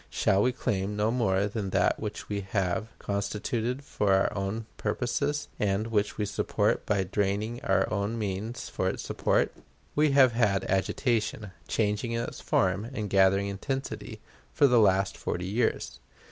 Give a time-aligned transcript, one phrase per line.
[0.09, 5.47] Shall we claim no more from that which we have constituted for our own purposes,
[5.59, 9.51] and which we support by draining our own means for its support?
[9.93, 15.45] We have had agitation, changing in its form, and gathering intensity, for the last forty
[15.45, 15.99] years.